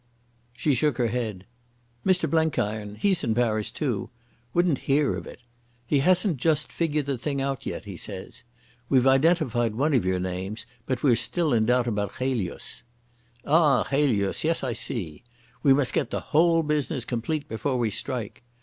[0.53, 1.45] She shook her head.
[2.03, 5.41] "Mr Blenkiron—he's in Paris too—wouldn't hear of it.
[5.85, 8.43] He hasn't just figured the thing out yet, he says.
[8.89, 12.81] We've identified one of your names, but we're still in doubt about Chelius."
[13.45, 14.43] "Ah, Chelius!
[14.43, 15.23] Yes, I see.
[15.61, 18.41] We must get the whole business complete before we strike.